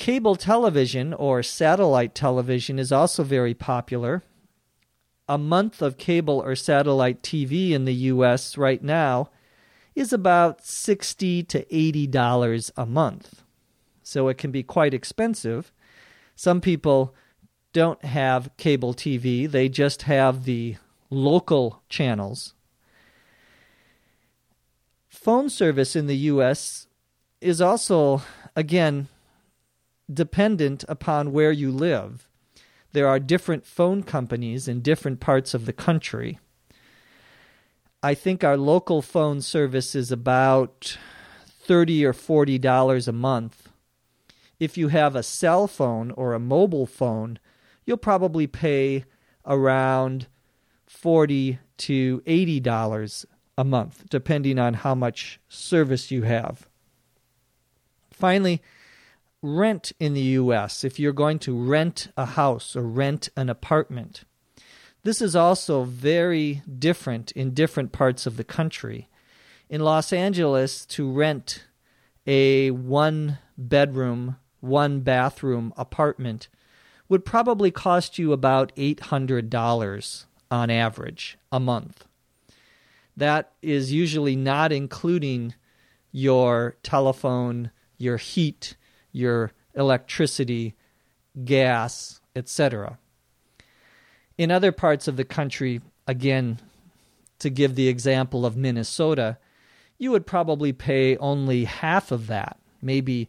Cable 0.00 0.34
television 0.34 1.12
or 1.12 1.42
satellite 1.42 2.14
television 2.14 2.78
is 2.78 2.90
also 2.90 3.22
very 3.22 3.52
popular. 3.52 4.22
A 5.28 5.36
month 5.36 5.82
of 5.82 5.98
cable 5.98 6.40
or 6.42 6.56
satellite 6.56 7.22
TV 7.22 7.72
in 7.72 7.84
the 7.84 8.08
US 8.08 8.56
right 8.56 8.82
now 8.82 9.28
is 9.94 10.10
about 10.10 10.64
60 10.64 11.42
to 11.42 11.76
80 11.76 12.06
dollars 12.06 12.72
a 12.78 12.86
month. 12.86 13.42
So 14.02 14.28
it 14.28 14.38
can 14.38 14.50
be 14.50 14.62
quite 14.62 14.94
expensive. 14.94 15.70
Some 16.34 16.62
people 16.62 17.14
don't 17.74 18.02
have 18.02 18.56
cable 18.56 18.94
TV, 18.94 19.50
they 19.50 19.68
just 19.68 20.04
have 20.04 20.44
the 20.44 20.76
local 21.10 21.82
channels. 21.90 22.54
Phone 25.10 25.50
service 25.50 25.94
in 25.94 26.06
the 26.06 26.16
US 26.32 26.86
is 27.42 27.60
also, 27.60 28.22
again, 28.56 29.08
dependent 30.12 30.84
upon 30.88 31.32
where 31.32 31.52
you 31.52 31.70
live. 31.70 32.28
There 32.92 33.06
are 33.06 33.20
different 33.20 33.64
phone 33.64 34.02
companies 34.02 34.66
in 34.66 34.80
different 34.80 35.20
parts 35.20 35.54
of 35.54 35.66
the 35.66 35.72
country. 35.72 36.38
I 38.02 38.14
think 38.14 38.42
our 38.42 38.56
local 38.56 39.02
phone 39.02 39.40
service 39.42 39.94
is 39.94 40.10
about 40.10 40.98
30 41.46 42.04
or 42.04 42.12
40 42.12 42.58
dollars 42.58 43.06
a 43.06 43.12
month. 43.12 43.68
If 44.58 44.76
you 44.76 44.88
have 44.88 45.14
a 45.14 45.22
cell 45.22 45.66
phone 45.66 46.10
or 46.12 46.34
a 46.34 46.40
mobile 46.40 46.86
phone, 46.86 47.38
you'll 47.86 47.96
probably 47.96 48.46
pay 48.46 49.04
around 49.46 50.26
40 50.86 51.58
to 51.78 52.22
80 52.26 52.60
dollars 52.60 53.26
a 53.56 53.64
month 53.64 54.04
depending 54.08 54.58
on 54.58 54.74
how 54.74 54.94
much 54.94 55.38
service 55.48 56.10
you 56.10 56.22
have. 56.22 56.68
Finally, 58.10 58.62
rent 59.42 59.92
in 59.98 60.14
the 60.14 60.20
US 60.20 60.84
if 60.84 60.98
you're 60.98 61.12
going 61.12 61.38
to 61.40 61.58
rent 61.58 62.08
a 62.16 62.26
house 62.26 62.76
or 62.76 62.82
rent 62.82 63.28
an 63.36 63.48
apartment. 63.48 64.24
This 65.02 65.22
is 65.22 65.34
also 65.34 65.84
very 65.84 66.62
different 66.78 67.32
in 67.32 67.54
different 67.54 67.92
parts 67.92 68.26
of 68.26 68.36
the 68.36 68.44
country. 68.44 69.08
In 69.70 69.80
Los 69.80 70.12
Angeles, 70.12 70.84
to 70.86 71.10
rent 71.10 71.64
a 72.26 72.70
one 72.70 73.38
bedroom, 73.56 74.36
one 74.60 75.00
bathroom 75.00 75.72
apartment 75.76 76.48
would 77.08 77.24
probably 77.24 77.70
cost 77.70 78.18
you 78.18 78.32
about 78.32 78.74
$800 78.76 80.24
on 80.50 80.70
average 80.70 81.38
a 81.50 81.58
month. 81.58 82.04
That 83.16 83.52
is 83.62 83.92
usually 83.92 84.36
not 84.36 84.70
including 84.70 85.54
your 86.12 86.76
telephone, 86.82 87.70
your 87.96 88.16
heat, 88.16 88.76
your 89.12 89.52
electricity, 89.74 90.74
gas, 91.44 92.20
etc. 92.34 92.98
In 94.38 94.50
other 94.50 94.72
parts 94.72 95.08
of 95.08 95.16
the 95.16 95.24
country, 95.24 95.80
again, 96.06 96.58
to 97.38 97.50
give 97.50 97.74
the 97.74 97.88
example 97.88 98.46
of 98.46 98.56
Minnesota, 98.56 99.38
you 99.98 100.10
would 100.10 100.26
probably 100.26 100.72
pay 100.72 101.16
only 101.18 101.64
half 101.64 102.10
of 102.10 102.26
that, 102.26 102.58
maybe 102.80 103.28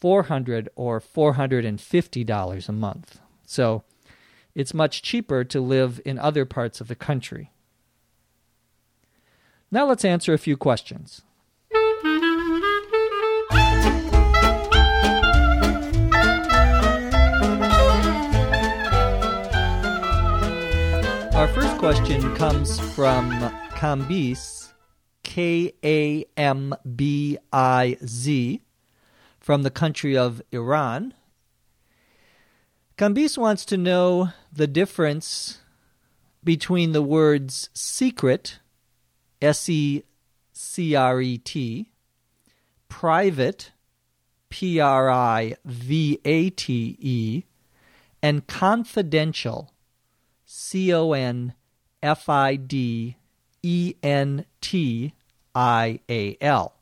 400 0.00 0.68
or 0.76 1.00
450 1.00 2.24
dollars 2.24 2.68
a 2.68 2.72
month. 2.72 3.20
So 3.44 3.84
it's 4.54 4.74
much 4.74 5.02
cheaper 5.02 5.44
to 5.44 5.60
live 5.60 6.00
in 6.04 6.18
other 6.18 6.44
parts 6.44 6.80
of 6.80 6.88
the 6.88 6.94
country. 6.94 7.50
Now 9.70 9.86
let's 9.86 10.04
answer 10.04 10.32
a 10.32 10.38
few 10.38 10.56
questions. 10.56 11.22
Question 21.80 22.36
comes 22.36 22.78
from 22.94 23.30
Kambiz, 23.70 24.74
K 25.22 25.72
A 25.82 26.26
M 26.36 26.74
B 26.94 27.38
I 27.54 27.96
Z, 28.04 28.60
from 29.38 29.62
the 29.62 29.70
country 29.70 30.14
of 30.14 30.42
Iran. 30.52 31.14
Kambiz 32.98 33.38
wants 33.38 33.64
to 33.64 33.78
know 33.78 34.28
the 34.52 34.66
difference 34.66 35.60
between 36.44 36.92
the 36.92 37.00
words 37.00 37.70
secret, 37.72 38.58
S 39.40 39.66
E 39.70 40.04
C 40.52 40.94
R 40.94 41.22
E 41.22 41.38
T, 41.38 41.92
private, 42.90 43.72
P 44.50 44.78
R 44.80 45.08
I 45.08 45.54
V 45.64 46.20
A 46.26 46.50
T 46.50 46.98
E, 47.00 47.44
and 48.22 48.46
confidential, 48.46 49.72
C 50.44 50.92
O 50.92 51.12
N 51.14 51.54
F 52.02 52.28
I 52.28 52.56
D 52.56 53.16
E 53.62 53.94
N 54.02 54.46
T 54.60 55.12
I 55.54 56.00
A 56.08 56.36
L. 56.40 56.74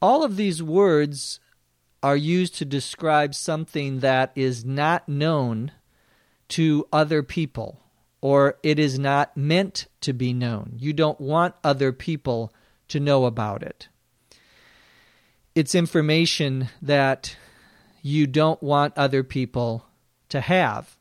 All 0.00 0.24
of 0.24 0.36
these 0.36 0.62
words 0.62 1.40
are 2.02 2.16
used 2.16 2.56
to 2.56 2.64
describe 2.64 3.34
something 3.34 4.00
that 4.00 4.32
is 4.34 4.64
not 4.64 5.08
known 5.08 5.72
to 6.48 6.86
other 6.92 7.22
people 7.22 7.80
or 8.20 8.56
it 8.62 8.78
is 8.78 8.98
not 8.98 9.36
meant 9.36 9.86
to 10.00 10.12
be 10.12 10.32
known. 10.32 10.74
You 10.78 10.92
don't 10.92 11.20
want 11.20 11.54
other 11.62 11.92
people 11.92 12.52
to 12.88 13.00
know 13.00 13.24
about 13.24 13.62
it. 13.62 13.88
It's 15.54 15.74
information 15.74 16.68
that 16.80 17.36
you 18.02 18.26
don't 18.26 18.62
want 18.62 18.94
other 18.96 19.22
people 19.22 19.86
to 20.28 20.40
have 20.40 20.96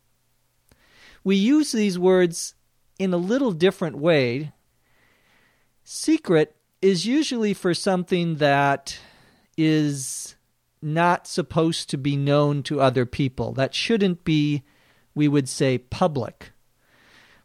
we 1.24 1.36
use 1.36 1.71
these 1.71 2.00
words 2.00 2.56
in 3.01 3.13
a 3.13 3.17
little 3.17 3.51
different 3.51 3.97
way. 3.97 4.51
Secret 5.83 6.55
is 6.83 7.07
usually 7.07 7.51
for 7.51 7.73
something 7.73 8.35
that 8.35 8.99
is 9.57 10.35
not 10.83 11.25
supposed 11.25 11.89
to 11.89 11.97
be 11.97 12.15
known 12.15 12.61
to 12.61 12.79
other 12.79 13.07
people, 13.07 13.53
that 13.53 13.73
shouldn't 13.73 14.23
be, 14.23 14.61
we 15.15 15.27
would 15.27 15.49
say, 15.49 15.79
public. 15.79 16.51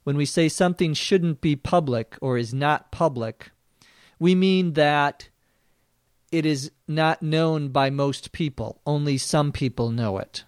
when 0.06 0.16
we 0.16 0.24
say 0.24 0.48
something 0.48 0.94
shouldn't 0.94 1.40
be 1.40 1.56
public 1.56 2.16
or 2.20 2.38
is 2.38 2.54
not 2.54 2.92
public, 2.92 3.50
we 4.20 4.36
mean 4.36 4.74
that 4.74 5.28
it 6.30 6.46
is 6.46 6.70
not 6.86 7.24
known 7.24 7.70
by 7.70 7.90
most 7.90 8.30
people. 8.30 8.80
Only 8.86 9.18
some 9.18 9.50
people 9.50 9.90
know 9.90 10.18
it. 10.18 10.44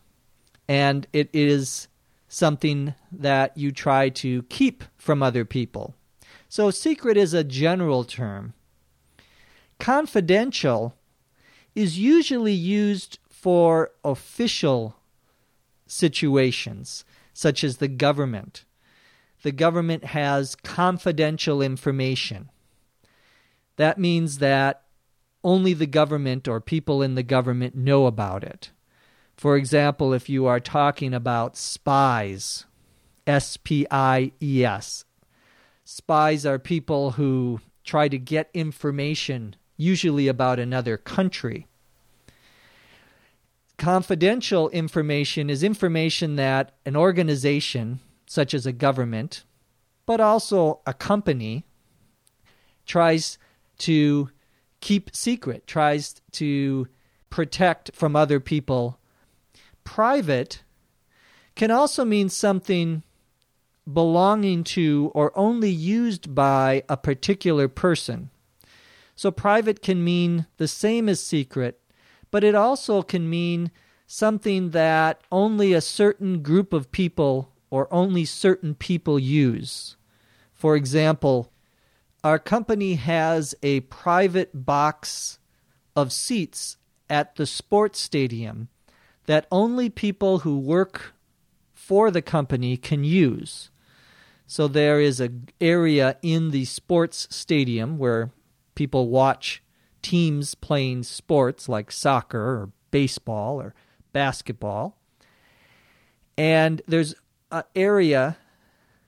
And 0.69 1.09
it 1.13 1.29
is 1.33 1.89
something 2.29 2.95
that 3.11 3.57
you 3.57 3.73
try 3.73 4.09
to 4.11 4.43
keep 4.45 4.85
from 4.97 5.23
other 5.23 5.45
people. 5.45 5.95
So, 6.49 6.71
secret 6.71 7.17
is 7.17 7.35
a 7.35 7.45
general 7.45 8.05
term. 8.05 8.55
Confidential 9.79 10.95
is 11.75 11.99
usually 11.99 12.53
used 12.53 13.19
for 13.29 13.93
official 14.05 14.97
situations, 15.87 17.05
such 17.33 17.63
as 17.63 17.77
the 17.77 17.89
government. 17.89 18.65
The 19.43 19.53
government 19.53 20.07
has 20.07 20.57
confidential 20.57 21.63
information. 21.63 22.51
That 23.77 23.99
means 23.99 24.39
that 24.39 24.83
only 25.45 25.73
the 25.73 25.87
government 25.87 26.49
or 26.49 26.61
people 26.61 27.03
in 27.03 27.15
the 27.15 27.23
government 27.23 27.77
know 27.77 28.07
about 28.07 28.43
it. 28.43 28.71
For 29.39 29.57
example, 29.57 30.13
if 30.13 30.29
you 30.29 30.47
are 30.47 30.59
talking 30.59 31.15
about 31.15 31.57
spies, 31.57 32.67
S 33.25 33.57
P 33.57 33.87
I 33.89 34.33
E 34.43 34.65
S, 34.65 35.05
spies 35.85 36.45
are 36.45 36.59
people 36.59 37.13
who 37.13 37.61
try 37.85 38.09
to 38.09 38.19
get 38.19 38.51
information, 38.53 39.55
usually 39.77 40.27
about 40.27 40.59
another 40.59 40.97
country. 40.97 41.69
Confidential 43.77 44.71
information 44.71 45.49
is 45.49 45.63
information 45.63 46.35
that 46.35 46.73
an 46.85 46.97
organization, 46.97 48.01
such 48.27 48.53
as 48.53 48.67
a 48.67 48.73
government, 48.73 49.45
but 50.05 50.21
also 50.21 50.81
a 50.85 50.93
company, 50.93 51.65
tries 52.87 53.39
to 53.79 54.31
keep 54.81 55.15
secret, 55.15 55.65
tries 55.69 56.21
to 56.33 56.89
protect 57.31 57.93
from 57.95 58.17
other 58.17 58.41
people. 58.41 58.98
Private 59.89 60.65
can 61.57 61.71
also 61.71 62.05
mean 62.05 62.29
something 62.29 63.03
belonging 63.91 64.63
to 64.63 65.11
or 65.15 65.33
only 65.35 65.71
used 65.71 66.35
by 66.35 66.83
a 66.91 66.97
particular 66.99 67.69
person. 67.69 68.29
So, 69.17 69.31
private 69.31 69.81
can 69.81 70.05
mean 70.05 70.47
the 70.59 70.69
same 70.69 71.09
as 71.09 71.23
secret, 71.23 71.81
but 72.31 72.45
it 72.45 72.55
also 72.55 73.01
can 73.01 73.31
mean 73.31 73.71
something 74.07 74.71
that 74.71 75.23
only 75.33 75.73
a 75.73 75.81
certain 75.81 76.43
group 76.43 76.75
of 76.75 76.93
people 76.93 77.51
or 77.71 77.93
only 77.93 78.27
certain 78.27 78.75
people 78.75 79.19
use. 79.19 79.97
For 80.53 80.77
example, 80.77 81.51
our 82.23 82.39
company 82.39 82.97
has 82.97 83.55
a 83.63 83.81
private 83.81 84.67
box 84.67 85.39
of 85.97 86.13
seats 86.13 86.77
at 87.09 87.37
the 87.37 87.47
sports 87.47 87.99
stadium 87.99 88.69
that 89.29 89.47
only 89.53 89.91
people 89.91 90.39
who 90.39 90.59
work 90.59 91.13
for 91.75 92.11
the 92.11 92.23
company 92.23 92.79
can 92.79 93.05
use. 93.05 93.71
So 94.47 94.67
there 94.67 95.03
is 95.03 95.21
an 95.21 95.51
area 95.61 96.17
in 96.23 96.51
the 96.51 96.65
sports 96.65 97.29
stadium 97.31 97.99
where 97.99 98.31
people 98.75 99.11
watch 99.11 99.63
teams 100.01 100.55
playing 100.55 101.03
sports 101.03 101.69
like 101.69 101.93
soccer 101.93 102.41
or 102.41 102.71
baseball 102.91 103.61
or 103.61 103.75
basketball. 104.15 104.97
And 106.39 106.81
there's 106.87 107.15
an 107.53 107.65
area, 107.77 108.39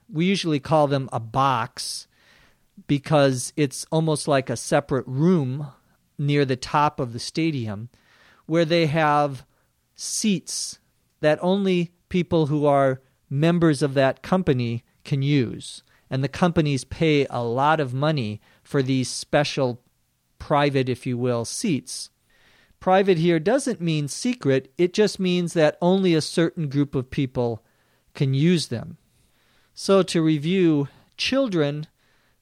we 0.07 0.25
usually 0.25 0.59
call 0.59 0.85
them 0.85 1.09
a 1.11 1.19
box 1.19 2.07
because 2.85 3.53
it's 3.57 3.87
almost 3.89 4.27
like 4.27 4.51
a 4.51 4.55
separate 4.55 5.07
room 5.07 5.65
near 6.19 6.45
the 6.45 6.55
top 6.55 6.99
of 6.99 7.11
the 7.11 7.19
stadium 7.19 7.89
where 8.45 8.65
they 8.65 8.85
have 8.85 9.47
seats 10.01 10.79
that 11.19 11.37
only 11.41 11.91
people 12.09 12.47
who 12.47 12.65
are 12.65 13.01
members 13.29 13.81
of 13.81 13.93
that 13.93 14.23
company 14.23 14.83
can 15.03 15.21
use. 15.21 15.83
And 16.09 16.23
the 16.23 16.27
companies 16.27 16.83
pay 16.83 17.25
a 17.29 17.43
lot 17.43 17.79
of 17.79 17.93
money 17.93 18.41
for 18.63 18.81
these 18.81 19.09
special 19.09 19.81
private, 20.39 20.89
if 20.89 21.05
you 21.05 21.17
will, 21.17 21.45
seats. 21.45 22.09
Private 22.79 23.19
here 23.19 23.39
doesn't 23.39 23.79
mean 23.79 24.07
secret, 24.07 24.73
it 24.77 24.91
just 24.91 25.19
means 25.19 25.53
that 25.53 25.77
only 25.81 26.15
a 26.15 26.21
certain 26.21 26.67
group 26.67 26.95
of 26.95 27.11
people 27.11 27.63
can 28.15 28.33
use 28.33 28.67
them. 28.67 28.97
So, 29.75 30.01
to 30.03 30.21
review, 30.21 30.87
children 31.15 31.87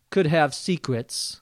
could 0.09 0.27
have 0.27 0.53
secrets. 0.55 1.41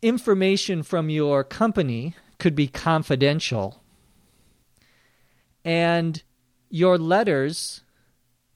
Information 0.00 0.82
from 0.82 1.10
your 1.10 1.44
company 1.44 2.16
could 2.38 2.56
be 2.56 2.66
confidential. 2.66 3.79
And 5.64 6.22
your 6.68 6.98
letters 6.98 7.82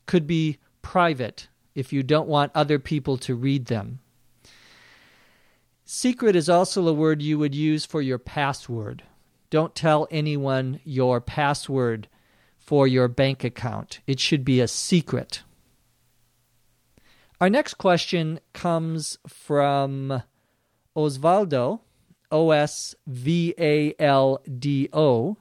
could 0.07 0.27
be 0.27 0.59
private 0.83 1.49
if 1.75 1.93
you 1.93 2.03
don't 2.03 2.29
want 2.29 2.53
other 2.55 2.79
people 2.79 3.17
to 3.19 3.35
read 3.35 3.67
them. 3.67 4.01
Secret 5.85 6.35
is 6.35 6.49
also 6.49 6.87
a 6.89 6.93
word 6.93 7.21
you 7.21 7.39
would 7.39 7.55
use 7.55 7.85
for 7.85 8.01
your 8.01 8.19
password. 8.19 9.03
Don't 9.51 9.75
tell 9.75 10.09
anyone 10.11 10.81
your 10.85 11.21
password 11.21 12.09
for 12.59 12.87
your 12.89 13.09
bank 13.09 13.45
account. 13.45 14.01
It 14.07 14.19
should 14.19 14.45
be 14.45 14.61
a 14.61 14.69
secret. 14.69 15.43
Our 17.41 17.51
next 17.51 17.75
question 17.75 18.41
comes 18.55 19.19
from 19.29 20.23
Osvaldo, 20.97 21.81
O 22.31 22.51
S 22.51 22.95
V 23.07 23.55
A 23.59 23.95
L 23.99 24.41
D 24.59 24.89
O, 24.93 25.37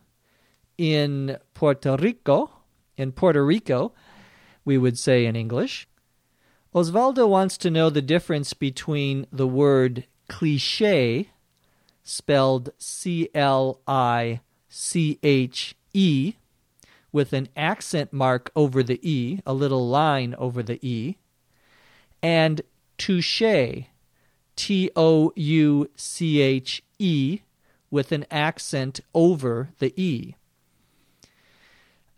in 0.78 1.38
Puerto 1.54 1.98
Rico. 1.98 2.52
In 2.98 3.12
Puerto 3.12 3.44
Rico, 3.44 3.94
we 4.66 4.78
would 4.78 4.98
say 4.98 5.26
in 5.26 5.36
English. 5.36 5.88
Osvaldo 6.74 7.28
wants 7.28 7.58
to 7.58 7.72
know 7.72 7.90
the 7.90 8.02
difference 8.02 8.54
between 8.54 9.28
the 9.32 9.48
word 9.48 10.06
cliche, 10.28 11.30
spelled 12.04 12.72
C 12.78 13.30
L 13.34 13.80
I 13.88 14.42
C 14.70 15.20
H 15.22 15.76
E, 15.94 16.34
with 17.12 17.34
an 17.34 17.48
accent 17.56 18.12
mark 18.12 18.52
over 18.56 18.82
the 18.82 19.00
E, 19.08 19.40
a 19.46 19.54
little 19.54 19.88
line 19.88 20.34
over 20.38 20.64
the 20.64 20.80
E, 20.88 21.18
and 22.22 22.62
touche, 22.98 23.86
T 24.56 24.92
O 24.96 25.32
U 25.36 25.90
C 25.96 26.42
H 26.42 26.84
E, 26.98 27.42
with 27.92 28.12
an 28.12 28.26
accent 28.32 29.00
over 29.14 29.70
the 29.78 29.94
E. 30.02 30.36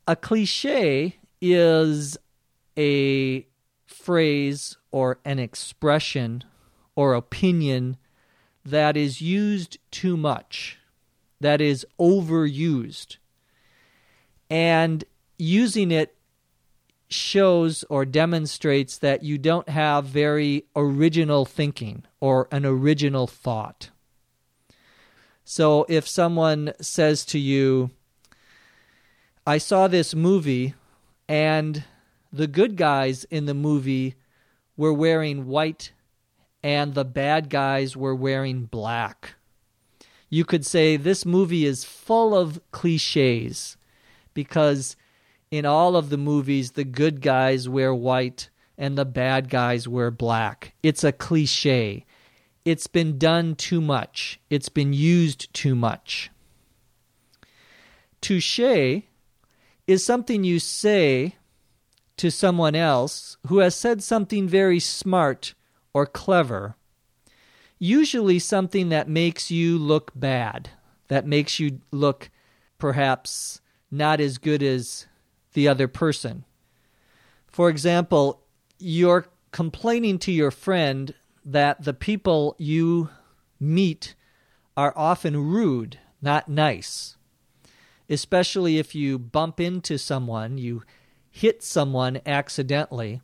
A 0.08 0.15
cliche 0.15 1.15
is 1.41 2.18
a 2.78 3.48
phrase 3.88 4.78
or 4.91 5.20
an 5.26 5.39
expression 5.39 6.44
or 6.96 7.13
opinion 7.13 7.98
that 8.63 8.96
is 8.96 9.22
used 9.22 9.78
too 9.91 10.15
much, 10.15 10.78
that 11.39 11.60
is 11.60 11.86
overused. 12.00 13.18
And 14.50 15.04
using 15.38 15.91
it 15.91 16.15
shows 17.10 17.84
or 17.89 18.06
demonstrates 18.06 18.98
that 19.00 19.24
you 19.24 19.38
don't 19.38 19.70
have 19.70 20.06
very 20.06 20.65
original 20.76 21.46
thinking 21.46 22.04
or 22.20 22.48
an 22.52 22.65
original 22.65 23.28
thought. 23.28 23.89
So 25.44 25.86
if 25.89 26.08
someone 26.08 26.74
says 26.82 27.26
to 27.26 27.39
you, 27.39 27.91
I 29.47 29.60
saw 29.60 29.88
this 29.88 30.15
movie 30.15 30.73
and 31.29 31.84
the 32.34 32.47
good 32.47 32.75
guys 32.75 33.25
in 33.25 33.45
the 33.45 33.53
movie 33.53 34.15
were 34.75 34.91
wearing 34.91 35.45
white 35.45 35.91
and 36.63 36.95
the 36.95 37.05
bad 37.05 37.51
guys 37.51 37.95
were 37.95 38.15
wearing 38.15 38.65
black. 38.65 39.36
You 40.29 40.45
could 40.45 40.65
say 40.65 40.97
this 40.97 41.27
movie 41.27 41.63
is 41.63 41.84
full 41.84 42.36
of 42.36 42.60
cliches 42.71 43.77
because 44.34 44.95
in 45.51 45.63
all 45.63 45.95
of 45.95 46.10
the 46.10 46.17
movies, 46.17 46.71
the 46.71 46.84
good 46.84 47.21
guys 47.21 47.69
wear 47.69 47.93
white 47.93 48.49
and 48.79 48.97
the 48.97 49.05
bad 49.05 49.49
guys 49.49 49.88
wear 49.88 50.10
black. 50.10 50.73
It's 50.81 51.03
a 51.03 51.12
cliche. 51.12 52.03
It's 52.65 52.88
been 52.88 53.19
done 53.19 53.53
too 53.53 53.79
much, 53.79 54.39
it's 54.49 54.69
been 54.69 54.91
used 54.91 55.53
too 55.53 55.75
much. 55.75 56.31
Touche 58.21 59.03
is 59.88 60.04
something 60.04 60.43
you 60.43 60.60
say 60.60 61.36
to 62.17 62.32
someone 62.32 62.76
else 62.76 63.38
who 63.48 63.60
has 63.60 63.76
said 63.76 64.02
something 64.02 64.48
very 64.48 64.80
smart 64.80 65.54
or 65.93 66.06
clever, 66.06 66.76
usually 67.78 68.39
something 68.39 68.89
that 68.89 69.10
makes 69.10 69.52
you 69.52 69.78
look 69.78 70.12
bad, 70.15 70.69
that 71.08 71.26
makes 71.26 71.60
you 71.60 71.80
look 71.91 72.30
perhaps 72.78 73.62
not 73.91 74.19
as 74.19 74.38
good 74.38 74.63
as 74.63 75.08
the 75.54 75.67
other 75.67 75.88
person. 75.88 76.45
For 77.48 77.69
example, 77.69 78.41
you're 78.80 79.28
complaining 79.52 80.19
to 80.19 80.32
your 80.32 80.52
friend 80.52 81.13
that 81.45 81.84
the 81.84 81.93
people 81.93 82.56
you 82.58 83.10
meet 83.60 84.15
are 84.76 84.93
often 84.95 85.38
rude, 85.38 86.00
not 86.21 86.50
nice. 86.50 87.14
Especially 88.10 88.78
if 88.78 88.94
you 88.94 89.18
bump 89.18 89.60
into 89.60 89.98
someone, 89.98 90.58
you 90.58 90.84
hit 91.30 91.63
someone 91.63 92.22
accidentally, 92.26 93.22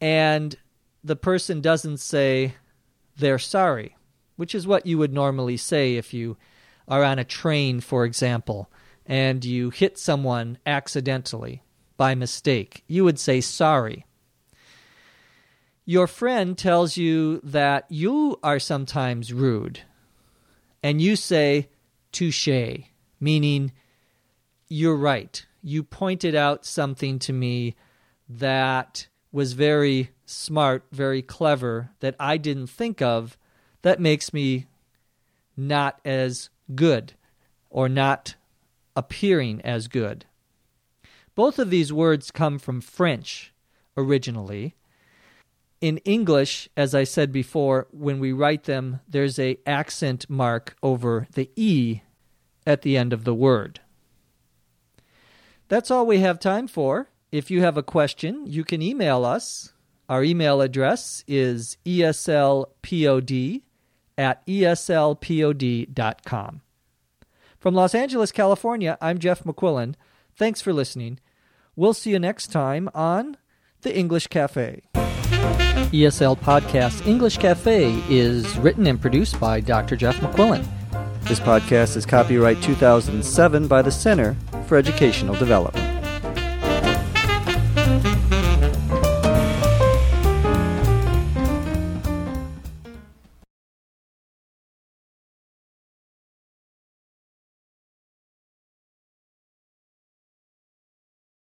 and 0.00 0.56
the 1.04 1.16
person 1.16 1.60
doesn't 1.60 1.98
say 1.98 2.54
they're 3.16 3.38
sorry, 3.38 3.96
which 4.36 4.54
is 4.54 4.66
what 4.66 4.86
you 4.86 4.98
would 4.98 5.12
normally 5.12 5.56
say 5.56 5.96
if 5.96 6.14
you 6.14 6.36
are 6.86 7.04
on 7.04 7.18
a 7.18 7.24
train, 7.24 7.80
for 7.80 8.04
example, 8.04 8.70
and 9.06 9.44
you 9.44 9.70
hit 9.70 9.98
someone 9.98 10.58
accidentally 10.64 11.62
by 11.96 12.14
mistake. 12.14 12.84
You 12.86 13.04
would 13.04 13.18
say 13.18 13.40
sorry 13.40 14.06
your 15.88 16.06
friend 16.06 16.58
tells 16.58 16.98
you 16.98 17.40
that 17.42 17.86
you 17.88 18.38
are 18.42 18.58
sometimes 18.58 19.32
rude, 19.32 19.80
and 20.82 21.00
you 21.00 21.16
say 21.16 21.70
touche, 22.12 22.46
meaning 23.20 23.72
you're 24.68 24.96
right. 24.96 25.44
You 25.62 25.82
pointed 25.82 26.34
out 26.34 26.64
something 26.64 27.18
to 27.20 27.32
me 27.32 27.74
that 28.28 29.08
was 29.32 29.52
very 29.54 30.10
smart, 30.26 30.84
very 30.92 31.22
clever, 31.22 31.90
that 32.00 32.14
I 32.20 32.36
didn't 32.36 32.68
think 32.68 33.02
of, 33.02 33.36
that 33.82 34.00
makes 34.00 34.32
me 34.32 34.66
not 35.56 36.00
as 36.04 36.50
good 36.74 37.14
or 37.70 37.88
not 37.88 38.34
appearing 38.94 39.60
as 39.62 39.88
good. 39.88 40.24
Both 41.34 41.58
of 41.58 41.70
these 41.70 41.92
words 41.92 42.30
come 42.30 42.58
from 42.58 42.80
French 42.80 43.52
originally, 43.96 44.74
in 45.80 45.98
English, 45.98 46.68
as 46.76 46.94
I 46.94 47.04
said 47.04 47.30
before, 47.30 47.86
when 47.92 48.18
we 48.18 48.32
write 48.32 48.64
them, 48.64 49.00
there's 49.08 49.38
a 49.38 49.58
accent 49.64 50.28
mark 50.28 50.76
over 50.82 51.28
the 51.34 51.50
e 51.54 52.00
at 52.68 52.82
the 52.82 52.96
end 52.98 53.12
of 53.14 53.24
the 53.24 53.34
word. 53.34 53.80
That's 55.68 55.90
all 55.90 56.06
we 56.06 56.18
have 56.20 56.38
time 56.38 56.68
for. 56.68 57.08
If 57.32 57.50
you 57.50 57.62
have 57.62 57.78
a 57.78 57.82
question, 57.82 58.46
you 58.46 58.62
can 58.62 58.82
email 58.82 59.24
us. 59.24 59.72
Our 60.08 60.22
email 60.22 60.60
address 60.60 61.24
is 61.26 61.78
eslpod 61.84 63.62
at 64.18 64.46
eslpod.com. 64.46 65.00
From 67.58 67.74
Los 67.74 67.94
Angeles, 67.94 68.32
California, 68.32 68.96
I'm 69.00 69.18
Jeff 69.18 69.44
McQuillan. 69.44 69.94
Thanks 70.36 70.60
for 70.60 70.72
listening. 70.72 71.18
We'll 71.74 71.94
see 71.94 72.10
you 72.10 72.18
next 72.18 72.52
time 72.52 72.90
on 72.94 73.38
The 73.82 73.96
English 73.96 74.26
Cafe. 74.28 74.82
ESL 74.92 76.38
Podcast 76.38 77.06
English 77.06 77.38
Cafe 77.38 78.02
is 78.10 78.58
written 78.58 78.86
and 78.86 79.00
produced 79.00 79.40
by 79.40 79.60
Dr. 79.60 79.96
Jeff 79.96 80.16
McQuillan. 80.16 80.77
This 81.28 81.40
podcast 81.40 81.94
is 81.98 82.06
copyright 82.06 82.62
2007 82.62 83.68
by 83.68 83.82
the 83.82 83.90
Center 83.90 84.34
for 84.66 84.78
Educational 84.78 85.34
Development. 85.34 85.97